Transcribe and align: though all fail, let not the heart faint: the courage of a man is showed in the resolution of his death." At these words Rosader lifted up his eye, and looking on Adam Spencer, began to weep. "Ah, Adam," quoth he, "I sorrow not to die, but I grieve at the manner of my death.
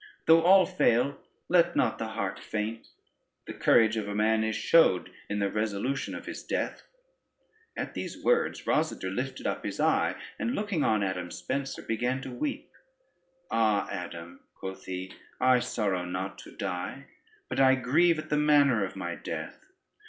though 0.25 0.41
all 0.41 0.65
fail, 0.65 1.15
let 1.47 1.75
not 1.75 1.99
the 1.99 2.07
heart 2.07 2.39
faint: 2.39 2.87
the 3.45 3.53
courage 3.53 3.95
of 3.95 4.07
a 4.07 4.15
man 4.15 4.43
is 4.43 4.55
showed 4.55 5.11
in 5.29 5.37
the 5.37 5.51
resolution 5.51 6.15
of 6.15 6.25
his 6.25 6.41
death." 6.43 6.81
At 7.77 7.93
these 7.93 8.23
words 8.23 8.63
Rosader 8.65 9.11
lifted 9.13 9.45
up 9.45 9.63
his 9.63 9.79
eye, 9.79 10.19
and 10.39 10.55
looking 10.55 10.83
on 10.83 11.03
Adam 11.03 11.29
Spencer, 11.29 11.83
began 11.83 12.19
to 12.23 12.31
weep. 12.31 12.71
"Ah, 13.51 13.87
Adam," 13.91 14.39
quoth 14.55 14.85
he, 14.85 15.13
"I 15.39 15.59
sorrow 15.59 16.03
not 16.03 16.39
to 16.39 16.51
die, 16.57 17.05
but 17.47 17.59
I 17.59 17.75
grieve 17.75 18.17
at 18.17 18.29
the 18.31 18.37
manner 18.37 18.83
of 18.83 18.95
my 18.95 19.13
death. 19.13 19.59